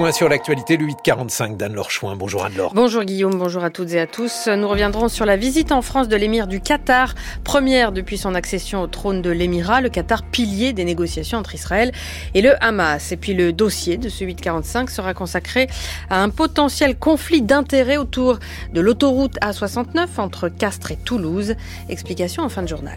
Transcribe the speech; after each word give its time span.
point 0.00 0.12
sur 0.12 0.30
l'actualité, 0.30 0.78
le 0.78 0.86
845 0.86 1.58
d'Anne-Laure 1.58 1.90
Chouin. 1.90 2.16
Bonjour 2.16 2.42
Anne-Laure. 2.42 2.72
Bonjour 2.74 3.04
Guillaume, 3.04 3.38
bonjour 3.38 3.62
à 3.62 3.68
toutes 3.68 3.92
et 3.92 4.00
à 4.00 4.06
tous. 4.06 4.48
Nous 4.48 4.66
reviendrons 4.66 5.10
sur 5.10 5.26
la 5.26 5.36
visite 5.36 5.72
en 5.72 5.82
France 5.82 6.08
de 6.08 6.16
l'émir 6.16 6.46
du 6.46 6.58
Qatar, 6.62 7.14
première 7.44 7.92
depuis 7.92 8.16
son 8.16 8.34
accession 8.34 8.80
au 8.80 8.86
trône 8.86 9.20
de 9.20 9.28
l'émirat, 9.28 9.82
le 9.82 9.90
Qatar 9.90 10.22
pilier 10.22 10.72
des 10.72 10.86
négociations 10.86 11.36
entre 11.36 11.54
Israël 11.54 11.92
et 12.32 12.40
le 12.40 12.54
Hamas. 12.64 13.12
Et 13.12 13.18
puis 13.18 13.34
le 13.34 13.52
dossier 13.52 13.98
de 13.98 14.08
ce 14.08 14.24
845 14.24 14.88
sera 14.88 15.12
consacré 15.12 15.68
à 16.08 16.22
un 16.22 16.30
potentiel 16.30 16.96
conflit 16.96 17.42
d'intérêts 17.42 17.98
autour 17.98 18.38
de 18.72 18.80
l'autoroute 18.80 19.38
A69 19.42 20.06
entre 20.16 20.48
Castres 20.48 20.92
et 20.92 20.96
Toulouse. 20.96 21.56
Explication 21.90 22.42
en 22.42 22.48
fin 22.48 22.62
de 22.62 22.68
journal. 22.68 22.96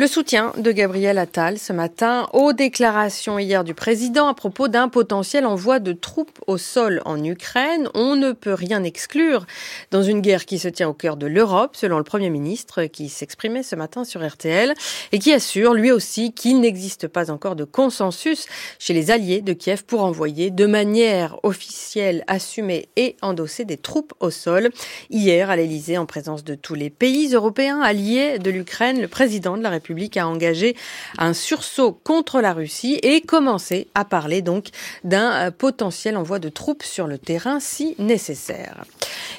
Le 0.00 0.06
soutien 0.06 0.52
de 0.56 0.70
Gabriel 0.70 1.18
Attal 1.18 1.58
ce 1.58 1.72
matin 1.72 2.28
aux 2.32 2.52
déclarations 2.52 3.36
hier 3.40 3.64
du 3.64 3.74
président 3.74 4.28
à 4.28 4.34
propos 4.34 4.68
d'un 4.68 4.88
potentiel 4.88 5.44
envoi 5.44 5.80
de 5.80 5.92
troupes 5.92 6.38
au 6.46 6.56
sol 6.56 7.02
en 7.04 7.24
Ukraine. 7.24 7.88
On 7.94 8.14
ne 8.14 8.30
peut 8.30 8.54
rien 8.54 8.84
exclure 8.84 9.44
dans 9.90 10.04
une 10.04 10.20
guerre 10.20 10.46
qui 10.46 10.60
se 10.60 10.68
tient 10.68 10.88
au 10.88 10.92
cœur 10.92 11.16
de 11.16 11.26
l'Europe, 11.26 11.74
selon 11.74 11.98
le 11.98 12.04
Premier 12.04 12.30
ministre 12.30 12.84
qui 12.84 13.08
s'exprimait 13.08 13.64
ce 13.64 13.74
matin 13.74 14.04
sur 14.04 14.24
RTL 14.24 14.72
et 15.10 15.18
qui 15.18 15.32
assure 15.32 15.74
lui 15.74 15.90
aussi 15.90 16.32
qu'il 16.32 16.60
n'existe 16.60 17.08
pas 17.08 17.32
encore 17.32 17.56
de 17.56 17.64
consensus 17.64 18.46
chez 18.78 18.94
les 18.94 19.10
alliés 19.10 19.40
de 19.40 19.52
Kiev 19.52 19.82
pour 19.84 20.04
envoyer 20.04 20.52
de 20.52 20.66
manière 20.66 21.40
officielle, 21.42 22.22
assumée 22.28 22.88
et 22.94 23.16
endossée 23.20 23.64
des 23.64 23.78
troupes 23.78 24.14
au 24.20 24.30
sol. 24.30 24.70
Hier, 25.10 25.50
à 25.50 25.56
l'Elysée, 25.56 25.98
en 25.98 26.06
présence 26.06 26.44
de 26.44 26.54
tous 26.54 26.76
les 26.76 26.88
pays 26.88 27.34
européens 27.34 27.80
alliés 27.80 28.38
de 28.38 28.52
l'Ukraine, 28.52 29.00
le 29.00 29.08
président 29.08 29.56
de 29.56 29.62
la 29.64 29.70
République 29.70 29.87
a 30.16 30.28
engagé 30.28 30.76
un 31.18 31.32
sursaut 31.32 31.92
contre 31.92 32.40
la 32.40 32.52
Russie 32.52 32.98
et 33.02 33.20
commencé 33.20 33.88
à 33.94 34.04
parler 34.04 34.42
donc 34.42 34.68
d'un 35.04 35.46
euh, 35.46 35.50
potentiel 35.50 36.16
envoi 36.16 36.38
de 36.38 36.48
troupes 36.48 36.82
sur 36.82 37.06
le 37.06 37.18
terrain 37.18 37.60
si 37.60 37.94
nécessaire. 37.98 38.84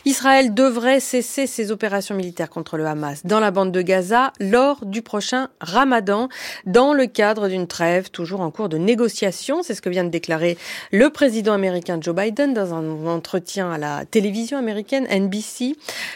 Israël 0.05 0.53
devrait 0.53 1.01
cesser 1.01 1.45
ses 1.45 1.71
opérations 1.71 2.15
militaires 2.15 2.49
contre 2.49 2.77
le 2.77 2.85
Hamas 2.85 3.25
dans 3.25 3.41
la 3.41 3.51
bande 3.51 3.71
de 3.73 3.81
Gaza 3.81 4.31
lors 4.39 4.85
du 4.85 5.01
prochain 5.01 5.49
Ramadan 5.59 6.29
dans 6.65 6.93
le 6.93 7.05
cadre 7.05 7.49
d'une 7.49 7.67
trêve 7.67 8.09
toujours 8.09 8.39
en 8.39 8.49
cours 8.49 8.69
de 8.69 8.77
négociation. 8.77 9.61
C'est 9.61 9.75
ce 9.75 9.81
que 9.81 9.89
vient 9.89 10.05
de 10.05 10.09
déclarer 10.09 10.57
le 10.91 11.09
président 11.09 11.53
américain 11.53 11.99
Joe 11.99 12.15
Biden 12.15 12.53
dans 12.53 12.73
un 12.73 13.07
entretien 13.07 13.71
à 13.71 13.77
la 13.77 14.05
télévision 14.05 14.57
américaine 14.57 15.05
NBC. 15.11 15.75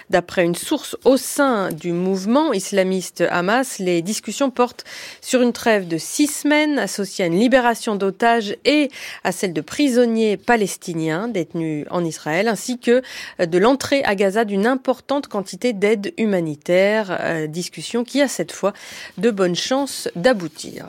D'après 0.09 0.45
une 0.45 0.55
source 0.55 0.95
au 1.03 1.17
sein 1.17 1.69
du 1.69 1.91
mouvement 1.91 2.53
islamiste 2.53 3.23
Hamas, 3.29 3.79
les 3.79 4.01
discussions 4.01 4.49
portent 4.49 4.85
sur 5.19 5.41
une 5.41 5.53
trêve 5.53 5.89
de 5.89 5.97
six 5.97 6.27
semaines 6.27 6.79
associée 6.79 7.25
à 7.25 7.27
une 7.27 7.39
libération 7.39 7.95
d'otages 7.95 8.55
et 8.63 8.89
à 9.25 9.33
celle 9.33 9.51
de 9.51 9.61
prisonniers 9.61 10.37
palestiniens 10.37 11.27
détenus 11.27 11.85
en 11.89 12.05
Israël 12.05 12.47
ainsi 12.47 12.79
que 12.79 13.01
de 13.39 13.57
l'entrée 13.57 13.72
à 14.03 14.15
Gaza 14.15 14.45
d'une 14.45 14.67
importante 14.67 15.27
quantité 15.27 15.73
d'aide 15.73 16.13
humanitaire, 16.17 17.17
euh, 17.19 17.47
discussion 17.47 18.03
qui 18.03 18.21
a 18.21 18.27
cette 18.27 18.51
fois 18.51 18.73
de 19.17 19.31
bonnes 19.31 19.55
chances 19.55 20.09
d'aboutir. 20.15 20.87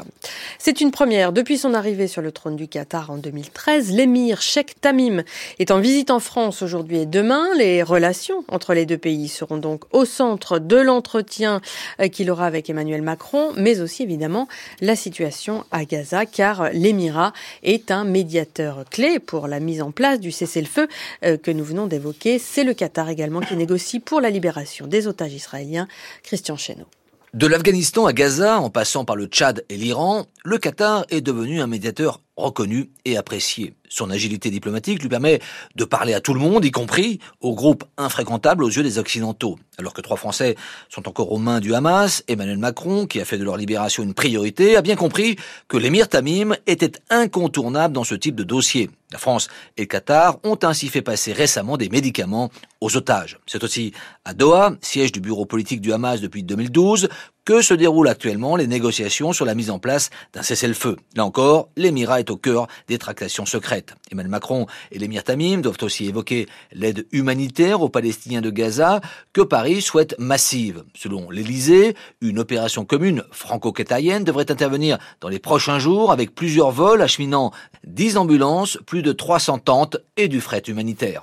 C'est 0.58 0.80
une 0.80 0.90
première 0.90 1.32
depuis 1.32 1.58
son 1.58 1.74
arrivée 1.74 2.06
sur 2.08 2.22
le 2.22 2.30
trône 2.30 2.56
du 2.56 2.68
Qatar 2.68 3.10
en 3.10 3.16
2013. 3.16 3.90
L'émir 3.92 4.42
Sheikh 4.42 4.80
Tamim 4.80 5.24
est 5.58 5.70
en 5.70 5.80
visite 5.80 6.10
en 6.10 6.20
France 6.20 6.62
aujourd'hui 6.62 6.98
et 6.98 7.06
demain. 7.06 7.46
Les 7.56 7.82
relations 7.82 8.44
entre 8.48 8.74
les 8.74 8.86
deux 8.86 8.98
pays 8.98 9.28
seront 9.28 9.56
donc 9.56 9.84
au 9.92 10.04
centre 10.04 10.58
de 10.58 10.76
l'entretien 10.76 11.60
euh, 12.00 12.08
qu'il 12.08 12.30
aura 12.30 12.46
avec 12.46 12.68
Emmanuel 12.68 13.02
Macron, 13.02 13.52
mais 13.56 13.80
aussi 13.80 14.02
évidemment 14.02 14.46
la 14.80 14.94
situation 14.94 15.64
à 15.70 15.84
Gaza, 15.84 16.26
car 16.26 16.70
l'émirat 16.72 17.32
est 17.62 17.90
un 17.90 18.04
médiateur 18.04 18.84
clé 18.90 19.18
pour 19.18 19.48
la 19.48 19.60
mise 19.60 19.80
en 19.80 19.90
place 19.90 20.20
du 20.20 20.32
cessez-le-feu 20.32 20.86
euh, 21.24 21.36
que 21.36 21.50
nous 21.50 21.64
venons 21.64 21.86
d'évoquer. 21.86 22.38
C'est 22.38 22.64
le 22.64 22.73
Qatar 22.74 23.08
également 23.08 23.40
qui 23.40 23.56
négocie 23.56 24.00
pour 24.00 24.20
la 24.20 24.30
libération 24.30 24.86
des 24.86 25.06
otages 25.06 25.32
israéliens. 25.32 25.88
Christian 26.22 26.56
Chesneau. 26.56 26.86
De 27.34 27.48
l'Afghanistan 27.48 28.06
à 28.06 28.12
Gaza, 28.12 28.60
en 28.60 28.70
passant 28.70 29.04
par 29.04 29.16
le 29.16 29.26
Tchad 29.26 29.64
et 29.68 29.76
l'Iran, 29.76 30.26
le 30.44 30.56
Qatar 30.56 31.04
est 31.10 31.20
devenu 31.20 31.60
un 31.60 31.66
médiateur 31.66 32.20
reconnu 32.36 32.90
et 33.04 33.16
apprécié. 33.16 33.74
Son 33.88 34.10
agilité 34.10 34.50
diplomatique 34.50 35.00
lui 35.00 35.08
permet 35.08 35.40
de 35.76 35.84
parler 35.84 36.14
à 36.14 36.20
tout 36.20 36.34
le 36.34 36.40
monde, 36.40 36.64
y 36.64 36.72
compris 36.72 37.20
aux 37.40 37.54
groupes 37.54 37.84
infréquentables 37.96 38.64
aux 38.64 38.68
yeux 38.68 38.82
des 38.82 38.98
Occidentaux. 38.98 39.56
Alors 39.78 39.94
que 39.94 40.00
trois 40.00 40.16
Français 40.16 40.56
sont 40.88 41.08
encore 41.08 41.30
aux 41.30 41.38
mains 41.38 41.60
du 41.60 41.74
Hamas, 41.74 42.24
Emmanuel 42.26 42.58
Macron, 42.58 43.06
qui 43.06 43.20
a 43.20 43.24
fait 43.24 43.38
de 43.38 43.44
leur 43.44 43.56
libération 43.56 44.02
une 44.02 44.14
priorité, 44.14 44.76
a 44.76 44.82
bien 44.82 44.96
compris 44.96 45.36
que 45.68 45.76
l'émir 45.76 46.08
Tamim 46.08 46.56
était 46.66 46.92
incontournable 47.10 47.94
dans 47.94 48.04
ce 48.04 48.14
type 48.16 48.34
de 48.34 48.44
dossier. 48.44 48.90
La 49.12 49.18
France 49.18 49.48
et 49.76 49.82
le 49.82 49.86
Qatar 49.86 50.38
ont 50.42 50.58
ainsi 50.62 50.88
fait 50.88 51.02
passer 51.02 51.32
récemment 51.32 51.76
des 51.76 51.88
médicaments 51.88 52.50
aux 52.80 52.96
otages. 52.96 53.38
C'est 53.46 53.62
aussi 53.62 53.92
à 54.24 54.34
Doha, 54.34 54.74
siège 54.80 55.12
du 55.12 55.20
bureau 55.20 55.46
politique 55.46 55.80
du 55.80 55.92
Hamas 55.92 56.20
depuis 56.20 56.42
2012, 56.42 57.08
que 57.44 57.60
se 57.60 57.74
déroulent 57.74 58.08
actuellement 58.08 58.56
les 58.56 58.66
négociations 58.66 59.32
sur 59.32 59.44
la 59.44 59.54
mise 59.54 59.70
en 59.70 59.78
place 59.78 60.10
d'un 60.32 60.42
cessez-le-feu? 60.42 60.96
Là 61.14 61.24
encore, 61.24 61.68
l'émirat 61.76 62.20
est 62.20 62.30
au 62.30 62.36
cœur 62.36 62.66
des 62.88 62.98
tractations 62.98 63.46
secrètes. 63.46 63.94
Emmanuel 64.10 64.30
Macron 64.30 64.66
et 64.92 64.98
l'émir 64.98 65.24
Tamim 65.24 65.58
doivent 65.58 65.82
aussi 65.82 66.06
évoquer 66.06 66.46
l'aide 66.72 67.06
humanitaire 67.12 67.82
aux 67.82 67.88
Palestiniens 67.88 68.40
de 68.40 68.50
Gaza 68.50 69.00
que 69.32 69.42
Paris 69.42 69.82
souhaite 69.82 70.14
massive. 70.18 70.84
Selon 70.94 71.30
l'Elysée, 71.30 71.94
une 72.20 72.38
opération 72.38 72.84
commune 72.84 73.22
franco-qatarienne 73.30 74.24
devrait 74.24 74.50
intervenir 74.50 74.98
dans 75.20 75.28
les 75.28 75.38
prochains 75.38 75.78
jours 75.78 76.12
avec 76.12 76.34
plusieurs 76.34 76.70
vols 76.70 77.02
acheminant 77.02 77.52
10 77.86 78.16
ambulances, 78.16 78.78
plus 78.86 79.02
de 79.02 79.12
300 79.12 79.58
tentes 79.58 79.96
et 80.16 80.28
du 80.28 80.40
fret 80.40 80.62
humanitaire. 80.66 81.22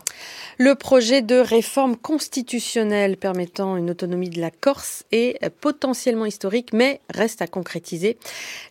Le 0.63 0.75
projet 0.75 1.23
de 1.23 1.37
réforme 1.37 1.95
constitutionnelle 1.95 3.17
permettant 3.17 3.77
une 3.77 3.89
autonomie 3.89 4.29
de 4.29 4.39
la 4.39 4.51
Corse 4.51 5.05
est 5.11 5.49
potentiellement 5.49 6.27
historique, 6.27 6.71
mais 6.71 7.01
reste 7.09 7.41
à 7.41 7.47
concrétiser. 7.47 8.15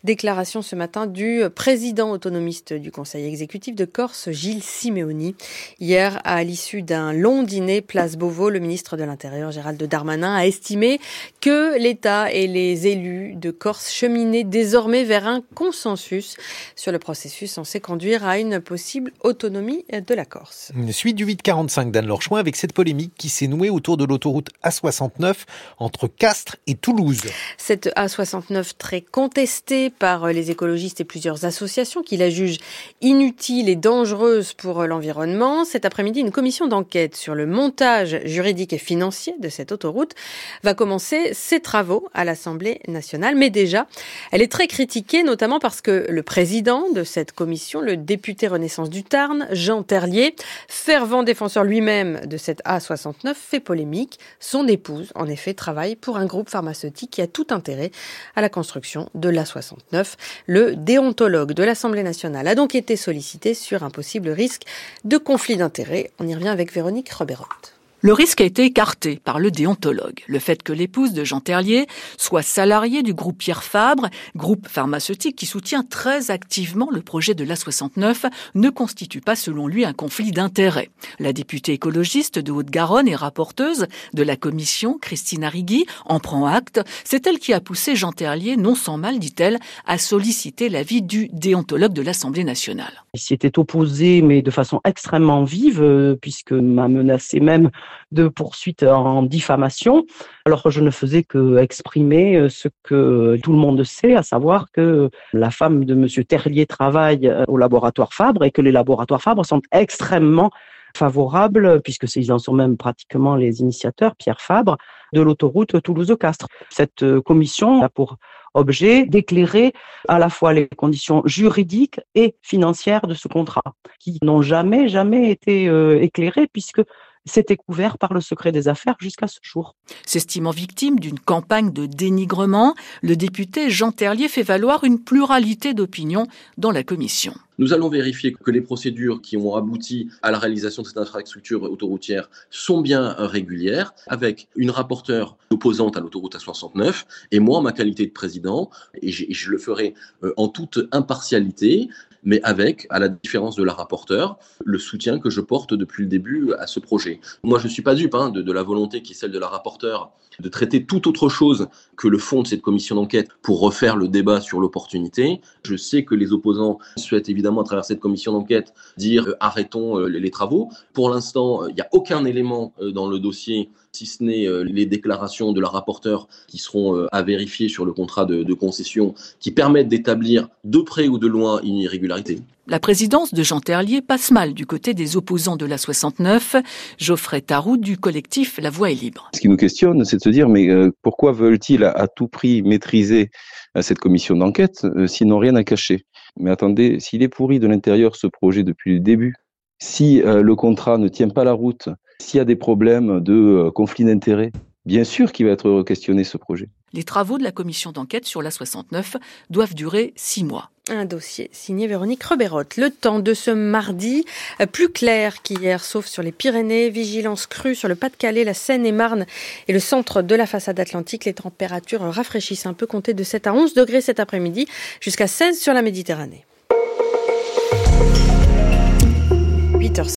Déclaration 0.05 0.63
ce 0.63 0.77
matin 0.77 1.09
du 1.09 1.43
président 1.53 2.13
autonomiste 2.13 2.73
du 2.73 2.93
Conseil 2.93 3.27
exécutif 3.27 3.75
de 3.75 3.87
Corse, 3.87 4.31
Gilles 4.31 4.63
Simeoni. 4.63 5.35
Hier, 5.81 6.21
à 6.23 6.45
l'issue 6.45 6.83
d'un 6.83 7.13
long 7.13 7.43
dîner 7.43 7.81
place 7.81 8.17
Beauvau, 8.17 8.51
le 8.51 8.61
ministre 8.61 8.97
de 8.97 9.03
l'Intérieur, 9.03 9.51
Gérald 9.51 9.83
Darmanin, 9.83 10.37
a 10.37 10.47
estimé 10.47 11.01
que 11.41 11.77
l'État 11.77 12.31
et 12.31 12.47
les 12.47 12.87
élus 12.87 13.35
de 13.35 13.51
Corse 13.51 13.91
cheminaient 13.91 14.45
désormais 14.45 15.03
vers 15.03 15.27
un 15.27 15.43
consensus 15.57 16.37
sur 16.77 16.93
le 16.93 17.01
processus 17.01 17.51
censé 17.51 17.81
conduire 17.81 18.25
à 18.25 18.39
une 18.39 18.61
possible 18.61 19.11
autonomie 19.25 19.85
de 19.91 20.15
la 20.15 20.25
Corse. 20.25 20.71
Une 20.77 20.93
suite 20.93 21.17
du 21.17 21.25
845 21.25 21.80
d'Anne-Laure 21.87 22.21
avec 22.33 22.57
cette 22.57 22.73
polémique 22.73 23.13
qui 23.17 23.29
s'est 23.29 23.47
nouée 23.47 23.71
autour 23.71 23.97
de 23.97 24.05
l'autoroute 24.05 24.49
A69 24.63 25.35
entre 25.79 26.07
Castres 26.07 26.57
et 26.67 26.75
Toulouse. 26.75 27.23
Cette 27.57 27.89
A69 27.97 28.73
très 28.79 29.01
contestée 29.01 29.91
par 29.91 30.29
les 30.29 30.51
écologistes 30.51 31.01
et 31.01 31.05
plusieurs 31.05 31.45
associations 31.45 32.03
qui 32.03 32.17
la 32.17 32.31
jugent 32.31 32.59
inutile 33.01 33.69
et 33.69 33.77
dangereuse 33.77 34.53
pour 34.53 34.85
l'environnement. 34.85 35.65
Cet 35.65 35.85
après-midi, 35.85 36.21
une 36.21 36.31
commission 36.31 36.67
d'enquête 36.67 37.17
sur 37.17 37.35
le 37.35 37.47
montage 37.47 38.21
juridique 38.25 38.73
et 38.73 38.79
financier 38.79 39.35
de 39.41 39.49
cette 39.49 39.73
autoroute 39.73 40.15
va 40.63 40.75
commencer 40.75 41.33
ses 41.33 41.61
travaux 41.61 42.09
à 42.15 42.25
l'Assemblée 42.25 42.81
nationale. 42.87 43.35
Mais 43.37 43.51
déjà, 43.51 43.87
elle 44.33 44.43
est 44.43 44.53
très 44.53 44.67
critiquée, 44.67 45.23
notamment 45.23 45.59
parce 45.59 45.81
que 45.81 46.07
le 46.09 46.23
président 46.23 46.91
de 46.91 47.05
cette 47.05 47.33
commission, 47.33 47.81
le 47.81 47.97
député 47.97 48.47
Renaissance 48.47 48.91
du 48.91 49.05
Tarn, 49.05 49.49
Jean 49.53 49.83
Terlier, 49.83 50.35
fervent 50.69 51.23
défenseur 51.23 51.65
lui-même 51.71 52.27
de 52.27 52.37
cette 52.37 52.63
A69 52.65 53.35
fait 53.35 53.61
polémique. 53.61 54.19
Son 54.41 54.67
épouse, 54.67 55.13
en 55.15 55.27
effet, 55.27 55.55
travaille 55.55 55.97
pour 55.97 56.17
un 56.17 56.27
groupe 56.27 56.51
pharmaceutique 56.51 57.11
qui 57.11 57.23
a 57.23 57.27
tout 57.27 57.47
intérêt 57.51 57.91
à 58.37 58.43
la 58.43 58.49
construction 58.49 59.09
de 59.15 59.29
l'A69. 59.31 60.17
Le 60.47 60.77
déontologue 60.77 61.53
de 61.53 61.63
l'Assemblée 61.63 62.03
nationale 62.03 62.49
a 62.49 62.55
donc 62.55 62.75
été 62.75 62.97
sollicité 62.97 63.55
sur 63.55 63.85
un 63.85 63.91
possible 63.91 64.31
risque 64.31 64.63
de 65.05 65.17
conflit 65.17 65.57
d'intérêts. 65.57 66.11
On 66.19 66.27
y 66.27 66.35
revient 66.35 66.49
avec 66.49 66.73
Véronique 66.73 67.11
Roberotte. 67.11 67.80
Le 68.03 68.15
risque 68.15 68.41
a 68.41 68.45
été 68.45 68.65
écarté 68.65 69.21
par 69.23 69.39
le 69.39 69.51
déontologue. 69.51 70.21
Le 70.27 70.39
fait 70.39 70.63
que 70.63 70.73
l'épouse 70.73 71.13
de 71.13 71.23
Jean 71.23 71.41
Terlier 71.41 71.87
soit 72.17 72.41
salariée 72.41 73.03
du 73.03 73.13
groupe 73.13 73.37
Pierre 73.37 73.63
Fabre, 73.63 74.09
groupe 74.35 74.69
pharmaceutique 74.69 75.37
qui 75.37 75.45
soutient 75.45 75.83
très 75.83 76.31
activement 76.31 76.89
le 76.91 77.03
projet 77.03 77.35
de 77.35 77.45
l'A69, 77.45 78.31
ne 78.55 78.71
constitue 78.71 79.21
pas 79.21 79.37
selon 79.37 79.67
lui 79.67 79.85
un 79.85 79.93
conflit 79.93 80.33
d'intérêts. 80.33 80.89
La 81.19 81.35
députée 81.35 81.75
écologiste 81.75 82.39
de 82.39 82.51
Haute-Garonne 82.51 83.07
et 83.07 83.15
rapporteuse 83.15 83.87
de 84.15 84.23
la 84.23 84.37
commission, 84.37 84.97
Christine 84.99 85.45
Arrigui, 85.45 85.85
en 86.07 86.21
prend 86.21 86.47
acte. 86.47 86.81
C'est 87.05 87.27
elle 87.27 87.39
qui 87.39 87.53
a 87.53 87.61
poussé 87.61 87.97
Jean 87.97 88.13
Terlier, 88.13 88.57
non 88.57 88.77
sans 88.77 88.97
mal, 88.97 89.19
dit-elle, 89.19 89.59
à 89.87 89.99
solliciter 89.99 90.71
l'avis 90.71 91.03
du 91.03 91.29
déontologue 91.35 91.93
de 91.93 92.01
l'Assemblée 92.03 92.45
nationale. 92.45 93.05
Il 93.13 93.21
s'y 93.21 93.35
était 93.35 93.59
opposé, 93.59 94.23
mais 94.23 94.41
de 94.41 94.51
façon 94.51 94.81
extrêmement 94.85 95.45
vive, 95.45 95.83
euh, 95.83 96.17
puisque 96.19 96.53
m'a 96.53 96.89
menacé 96.89 97.41
même 97.41 97.71
de 98.13 98.29
poursuites 98.29 98.83
en 98.83 99.23
diffamation, 99.23 100.05
alors 100.45 100.63
que 100.63 100.71
je 100.71 100.81
ne 100.81 100.91
faisais 100.91 101.23
que 101.23 101.59
exprimer 101.59 102.37
euh, 102.37 102.49
ce 102.49 102.69
que 102.83 103.39
tout 103.43 103.53
le 103.53 103.59
monde 103.59 103.83
sait, 103.85 104.15
à 104.15 104.23
savoir 104.23 104.71
que 104.73 105.11
la 105.33 105.51
femme 105.51 105.85
de 105.85 105.95
Monsieur 105.95 106.25
Terlier 106.25 106.67
travaille 106.67 107.29
euh, 107.29 107.45
au 107.49 107.57
laboratoire 107.57 108.13
Fabre 108.13 108.45
et 108.45 108.51
que 108.51 108.63
les 108.63 108.73
laboratoires 108.73 109.23
Fabre 109.23 109.45
sont 109.45 109.63
extrêmement 109.73 110.51
favorables, 110.97 111.81
puisque 111.83 112.15
ils 112.17 112.33
en 112.33 112.39
sont 112.39 112.53
même 112.53 112.77
pratiquement 112.77 113.37
les 113.37 113.61
initiateurs, 113.61 114.17
Pierre 114.17 114.41
Fabre, 114.41 114.77
de 115.13 115.21
l'autoroute 115.21 115.81
Toulouse-Castres. 115.83 116.49
Cette 116.71 117.03
euh, 117.03 117.21
commission 117.21 117.83
a 117.83 117.89
pour 117.89 118.17
objet 118.55 119.07
d'éclairer 119.07 119.73
à 120.09 120.19
la 120.19 120.29
fois 120.29 120.53
les 120.53 120.69
conditions 120.69 121.23
juridiques 121.25 122.01
et 122.15 122.35
financières 122.43 123.07
de 123.07 123.15
ce 123.15 123.29
contrat, 123.29 123.63
qui 124.01 124.19
n'ont 124.23 124.43
jamais, 124.43 124.89
jamais 124.89 125.31
été 125.31 125.69
euh, 125.69 126.01
éclairées, 126.01 126.49
puisque 126.53 126.83
c'était 127.27 127.57
couvert 127.57 127.99
par 127.99 128.13
le 128.13 128.21
secret 128.21 128.53
des 128.53 128.69
affaires 128.69 128.97
jusqu'à 129.01 129.27
ce 129.27 129.39
jour. 129.43 129.75
S'estimant 130.07 130.51
victime 130.51 130.99
d'une 130.99 131.19
campagne 131.19 131.73
de 131.73 131.87
dénigrement, 131.87 132.75
le 133.03 133.17
député 133.17 133.71
Jean 133.71 133.93
Terlier 133.93 134.29
fait 134.29 134.43
valoir 134.43 134.85
une 134.85 135.03
pluralité 135.03 135.75
d'opinions 135.75 136.27
dans 136.59 136.71
la 136.71 136.83
commission. 136.83 137.35
Nous 137.59 137.75
allons 137.75 137.91
vérifier 137.91 138.33
que 138.33 138.51
les 138.51 138.63
procédures 138.63 139.21
qui 139.21 139.37
ont 139.37 139.55
abouti 139.55 140.09
à 140.23 140.31
la 140.31 140.39
réalisation 140.39 140.83
de 140.83 140.89
cette 140.89 140.97
infrastructure 140.97 141.63
autoroutière 141.65 142.31
sont 142.49 142.81
bien 142.81 143.15
régulières, 143.19 143.93
avec 144.07 144.49
une 144.57 144.71
rapporteure 144.71 145.37
opposante 145.51 145.99
à 145.99 146.01
l'autoroute 146.01 146.37
A69 146.37 147.05
et 147.33 147.39
moi 147.39 147.59
en 147.59 147.63
ma 147.63 147.73
qualité 147.73 148.07
de 148.07 148.13
président, 148.13 148.71
et 149.03 149.13
je 149.13 149.51
le 149.51 149.59
ferai 149.59 149.93
euh, 150.23 150.33
en 150.39 150.49
toute 150.49 150.79
impartialité, 150.91 151.91
mais 152.23 152.41
avec, 152.43 152.87
à 152.91 152.99
la 152.99 153.09
différence 153.09 153.57
de 153.57 153.65
la 153.65 153.73
rapporteure, 153.73 154.39
le 154.65 154.79
soutien 154.79 155.19
que 155.19 155.31
je 155.31 155.41
porte 155.41 155.75
depuis 155.75 156.03
le 156.03 156.09
début 156.09 156.53
à 156.59 156.67
ce 156.67 156.81
projet. 156.81 157.21
Moi, 157.43 157.59
je 157.59 157.65
ne 157.65 157.71
suis 157.71 157.83
pas 157.83 157.95
dupe 157.95 158.15
hein, 158.15 158.31
de, 158.31 158.53
la 158.53 158.63
volonté 158.63 159.03
qui 159.03 159.13
est 159.13 159.17
celle 159.17 159.33
de 159.33 159.39
la 159.39 159.49
rapporteure 159.49 160.13
de 160.39 160.49
traiter 160.49 160.87
toute 160.87 161.07
autre 161.07 161.29
chose 161.29 161.69
que 161.97 162.09
le 162.09 162.17
fond 162.17 162.43
de 162.43 162.47
cette 162.47 162.63
commission 162.63 162.97
d'enquête 162.97 163.29
pour 163.43 163.61
refaire 163.61 163.97
le 163.97 164.09
débat 164.09 164.41
sur 164.41 164.61
l'opportunité. 164.61 165.41
Je 165.65 165.77
sais 165.77 166.05
que 166.05 166.15
les 166.15 166.33
opposants 166.33 166.79
souhaitent 166.97 167.29
évidemment, 167.29 167.61
à 167.61 167.65
travers 167.65 167.85
cette 167.85 168.01
commission 168.01 168.33
d'enquête, 168.33 168.73
dire 168.97 169.29
euh, 169.29 169.37
arrêtons 169.41 169.99
euh, 169.99 170.07
les, 170.07 170.31
travaux. 170.31 170.71
Pour 170.95 171.11
l'instant, 171.11 171.67
il 171.67 171.75
n'y 171.75 171.81
a 171.81 171.89
aucun 171.93 172.25
élément 172.25 172.73
euh, 172.81 172.91
dans 172.91 173.07
le 173.07 173.19
dossier 173.19 173.71
si 173.93 174.07
ce 174.07 174.23
n'est 174.23 174.47
les 174.65 174.87
déclarations 174.87 175.53
de 175.53 175.61
la 175.61 175.69
rapporteure 175.69 176.29
qui 176.47 176.59
seront 176.59 177.07
à 177.11 177.23
vérifier 177.23 177.69
sur 177.69 177.85
le 177.85 177.93
contrat 177.93 178.25
de, 178.25 178.43
de 178.43 178.55
concession, 178.55 179.15
qui 179.39 179.51
permettent 179.51 179.89
d'établir 179.89 180.49
de 180.65 180.79
près 180.79 181.09
ou 181.09 181.19
de 181.19 181.27
loin 181.27 181.61
une 181.63 181.77
irrégularité. 181.77 182.41
La 182.71 182.79
présidence 182.79 183.35
de 183.35 183.43
Jean 183.43 183.59
Terlier 183.59 184.01
passe 184.01 184.31
mal 184.31 184.55
du 184.55 184.65
côté 184.65 184.95
des 184.95 185.17
opposants 185.17 185.57
de 185.57 185.67
la 185.67 185.77
69. 185.77 186.55
Geoffrey 186.99 187.41
Tarou 187.41 187.77
du 187.77 187.99
collectif 187.99 188.61
La 188.63 188.71
Voix 188.71 188.93
est 188.93 188.95
libre. 188.95 189.29
Ce 189.35 189.41
qui 189.41 189.49
nous 189.49 189.57
questionne, 189.57 190.05
c'est 190.05 190.19
de 190.19 190.23
se 190.23 190.29
dire 190.29 190.49
mais 190.49 190.69
euh, 190.69 190.93
pourquoi 191.03 191.33
veulent-ils 191.33 191.83
à, 191.83 192.07
tout 192.07 192.29
prix 192.29 192.63
maîtriser 192.63 193.31
euh, 193.77 193.83
cette 193.83 193.99
commission 193.99 194.37
d'enquête 194.37 194.85
euh, 194.85 195.09
s'ils 195.09 195.27
n'ont 195.27 195.39
rien 195.41 195.57
à 195.57 195.65
cacher? 195.65 196.07
Mais 196.39 196.53
attendez, 196.53 197.01
s'il 197.01 197.25
est 197.25 197.29
pourri 197.29 197.59
de 197.59 197.67
l'intérieur 197.67 198.15
ce 198.15 198.29
projet 198.29 198.63
depuis 198.63 198.95
le 198.95 199.01
début, 199.01 199.35
si 199.83 200.23
le 200.23 200.55
contrat 200.55 200.97
ne 200.99 201.09
tient 201.09 201.31
pas 201.31 201.43
la 201.43 201.53
route, 201.53 201.89
s'il 202.21 202.39
y 202.39 202.41
a 202.41 202.45
des 202.45 202.57
problèmes 202.57 203.21
de 203.21 203.71
conflit 203.71 204.05
d'intérêts, 204.05 204.53
bien 204.87 205.05
sûr 205.05 205.33
qu'il 205.33 205.47
va 205.47 205.53
être 205.53 205.83
questionné 205.83 206.25
ce 206.25 206.37
projet. 206.37 206.69
Les 206.93 207.05
travaux 207.05 207.39
de 207.39 207.45
la 207.45 207.53
commission 207.53 207.93
d'enquête 207.93 208.27
sur 208.27 208.43
la 208.43 208.51
69 208.51 209.17
doivent 209.49 209.75
durer 209.75 210.13
six 210.17 210.43
mois. 210.43 210.71
Un 210.89 211.05
dossier 211.05 211.49
signé 211.53 211.87
Véronique 211.87 212.25
Reberotte. 212.25 212.77
Le 212.77 212.91
temps 212.91 213.21
de 213.21 213.33
ce 213.33 213.53
mardi, 213.53 214.25
euh, 214.61 214.67
plus 214.67 214.89
clair 214.89 215.41
qu'hier, 215.43 215.85
sauf 215.85 216.07
sur 216.07 216.25
les 216.25 216.33
Pyrénées. 216.33 216.91
Vigilance 216.91 217.47
crue 217.47 217.77
sur 217.77 217.87
le 217.87 217.95
Pas-de-Calais, 217.95 218.43
la 218.43 218.55
Seine-et-Marne 218.55 219.27
et 219.69 219.73
le 219.73 219.79
centre 219.79 220.21
de 220.23 220.35
la 220.35 220.47
façade 220.47 220.81
atlantique. 220.81 221.27
Les 221.27 221.35
températures 221.35 222.01
rafraîchissent 222.01 222.67
un 222.67 222.75
peu, 222.75 222.87
comptées 222.87 223.15
de 223.15 223.23
7 223.23 223.47
à 223.47 223.55
11 223.55 223.75
degrés 223.75 224.01
cet 224.01 224.19
après-midi, 224.19 224.67
jusqu'à 225.01 225.29
16 225.29 225.61
sur 225.61 225.73
la 225.73 225.83
Méditerranée. 225.83 226.45